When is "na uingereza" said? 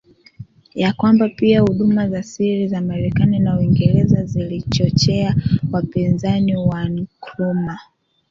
3.39-4.23